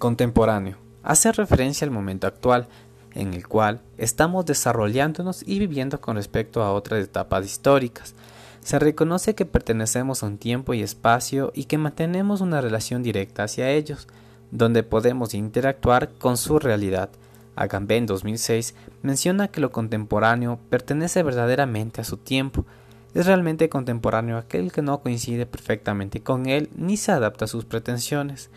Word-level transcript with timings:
Contemporáneo. 0.00 0.78
Hace 1.02 1.30
referencia 1.30 1.84
al 1.84 1.90
momento 1.90 2.26
actual, 2.26 2.68
en 3.12 3.34
el 3.34 3.46
cual 3.46 3.82
estamos 3.98 4.46
desarrollándonos 4.46 5.46
y 5.46 5.58
viviendo 5.58 6.00
con 6.00 6.16
respecto 6.16 6.62
a 6.62 6.72
otras 6.72 7.04
etapas 7.04 7.44
históricas. 7.44 8.14
Se 8.62 8.78
reconoce 8.78 9.34
que 9.34 9.44
pertenecemos 9.44 10.22
a 10.22 10.26
un 10.26 10.38
tiempo 10.38 10.72
y 10.72 10.80
espacio 10.80 11.52
y 11.54 11.64
que 11.64 11.76
mantenemos 11.76 12.40
una 12.40 12.62
relación 12.62 13.02
directa 13.02 13.42
hacia 13.42 13.68
ellos, 13.72 14.08
donde 14.50 14.84
podemos 14.84 15.34
interactuar 15.34 16.08
con 16.14 16.38
su 16.38 16.58
realidad. 16.58 17.10
Agamben 17.54 17.98
en 17.98 18.06
2006 18.06 18.74
menciona 19.02 19.48
que 19.48 19.60
lo 19.60 19.70
contemporáneo 19.70 20.58
pertenece 20.70 21.22
verdaderamente 21.22 22.00
a 22.00 22.04
su 22.04 22.16
tiempo. 22.16 22.64
Es 23.12 23.26
realmente 23.26 23.68
contemporáneo 23.68 24.38
aquel 24.38 24.72
que 24.72 24.80
no 24.80 25.02
coincide 25.02 25.44
perfectamente 25.44 26.22
con 26.22 26.46
él 26.46 26.70
ni 26.74 26.96
se 26.96 27.12
adapta 27.12 27.44
a 27.44 27.48
sus 27.48 27.66
pretensiones 27.66 28.48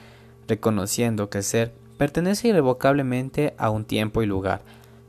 reconociendo 0.47 1.29
que 1.29 1.41
ser 1.41 1.73
pertenece 1.97 2.49
irrevocablemente 2.49 3.53
a 3.57 3.69
un 3.69 3.85
tiempo 3.85 4.21
y 4.21 4.25
lugar, 4.25 4.61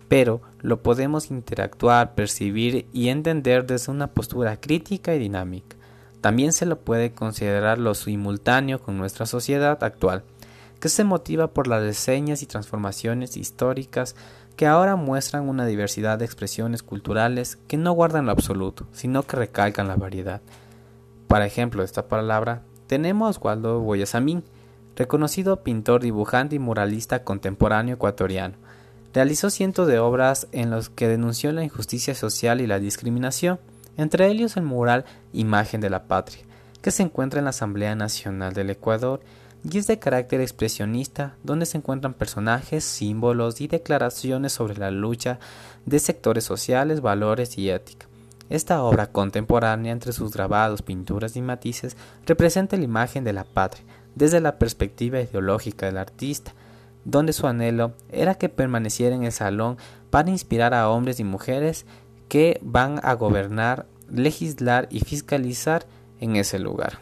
pero 0.08 0.40
lo 0.60 0.82
podemos 0.82 1.30
interactuar, 1.30 2.14
percibir 2.14 2.86
y 2.92 3.08
entender 3.08 3.66
desde 3.66 3.90
una 3.90 4.08
postura 4.08 4.60
crítica 4.60 5.14
y 5.14 5.18
dinámica. 5.18 5.76
También 6.20 6.52
se 6.52 6.66
lo 6.66 6.78
puede 6.80 7.12
considerar 7.12 7.78
lo 7.78 7.94
simultáneo 7.94 8.80
con 8.80 8.96
nuestra 8.96 9.26
sociedad 9.26 9.82
actual, 9.82 10.22
que 10.80 10.88
se 10.88 11.04
motiva 11.04 11.48
por 11.48 11.66
las 11.66 11.82
reseñas 11.82 12.42
y 12.42 12.46
transformaciones 12.46 13.36
históricas 13.36 14.16
que 14.56 14.66
ahora 14.66 14.96
muestran 14.96 15.48
una 15.48 15.66
diversidad 15.66 16.18
de 16.18 16.24
expresiones 16.24 16.82
culturales 16.82 17.58
que 17.66 17.76
no 17.76 17.92
guardan 17.92 18.26
lo 18.26 18.32
absoluto, 18.32 18.86
sino 18.92 19.24
que 19.24 19.36
recalcan 19.36 19.88
la 19.88 19.96
variedad. 19.96 20.40
Para 21.26 21.46
ejemplo 21.46 21.82
esta 21.82 22.06
palabra, 22.06 22.62
tenemos 22.86 23.40
Waldo 23.42 23.80
Boyasamín, 23.80 24.44
reconocido 24.96 25.62
pintor, 25.62 26.02
dibujante 26.02 26.56
y 26.56 26.58
muralista 26.58 27.24
contemporáneo 27.24 27.94
ecuatoriano. 27.94 28.54
Realizó 29.12 29.50
cientos 29.50 29.86
de 29.86 29.98
obras 29.98 30.48
en 30.52 30.70
los 30.70 30.90
que 30.90 31.08
denunció 31.08 31.52
la 31.52 31.64
injusticia 31.64 32.14
social 32.14 32.60
y 32.60 32.66
la 32.66 32.78
discriminación, 32.78 33.60
entre 33.96 34.26
ellos 34.28 34.56
el 34.56 34.64
mural 34.64 35.04
Imagen 35.32 35.80
de 35.80 35.90
la 35.90 36.04
Patria, 36.04 36.42
que 36.82 36.90
se 36.90 37.02
encuentra 37.02 37.38
en 37.38 37.44
la 37.44 37.50
Asamblea 37.50 37.94
Nacional 37.94 38.54
del 38.54 38.70
Ecuador 38.70 39.20
y 39.68 39.78
es 39.78 39.86
de 39.86 39.98
carácter 39.98 40.40
expresionista, 40.40 41.36
donde 41.42 41.64
se 41.64 41.78
encuentran 41.78 42.12
personajes, 42.12 42.84
símbolos 42.84 43.60
y 43.60 43.68
declaraciones 43.68 44.52
sobre 44.52 44.76
la 44.76 44.90
lucha 44.90 45.38
de 45.86 45.98
sectores 46.00 46.44
sociales, 46.44 47.00
valores 47.00 47.56
y 47.56 47.70
ética. 47.70 48.06
Esta 48.50 48.82
obra 48.82 49.06
contemporánea, 49.06 49.92
entre 49.92 50.12
sus 50.12 50.32
grabados, 50.32 50.82
pinturas 50.82 51.34
y 51.36 51.40
matices, 51.40 51.96
representa 52.26 52.76
la 52.76 52.84
imagen 52.84 53.24
de 53.24 53.32
la 53.32 53.44
patria, 53.44 53.84
desde 54.14 54.40
la 54.40 54.58
perspectiva 54.58 55.20
ideológica 55.20 55.86
del 55.86 55.98
artista, 55.98 56.54
donde 57.04 57.32
su 57.32 57.46
anhelo 57.46 57.92
era 58.10 58.34
que 58.34 58.48
permaneciera 58.48 59.14
en 59.14 59.24
el 59.24 59.32
salón 59.32 59.76
para 60.10 60.30
inspirar 60.30 60.74
a 60.74 60.88
hombres 60.88 61.20
y 61.20 61.24
mujeres 61.24 61.86
que 62.28 62.58
van 62.62 63.00
a 63.02 63.14
gobernar, 63.14 63.86
legislar 64.10 64.88
y 64.90 65.00
fiscalizar 65.00 65.86
en 66.20 66.36
ese 66.36 66.58
lugar. 66.58 66.98